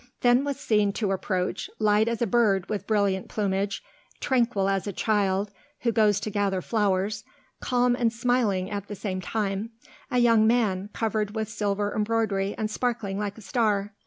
[0.21, 3.83] Then was seen to approach, light as a bird with brilliant plumage,
[4.19, 7.23] tranquil as a child who goes to gather flowers,
[7.59, 9.69] calm and smiling at the same time,
[10.09, 13.93] a young man, covered with silver embroidery and sparkling like a star.